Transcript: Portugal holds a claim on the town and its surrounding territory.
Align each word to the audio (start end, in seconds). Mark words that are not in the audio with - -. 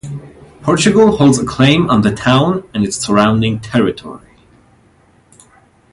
Portugal 0.63 1.17
holds 1.17 1.37
a 1.37 1.45
claim 1.45 1.87
on 1.91 2.01
the 2.01 2.11
town 2.11 2.67
and 2.73 2.83
its 2.83 2.97
surrounding 2.97 3.59
territory. 3.59 4.31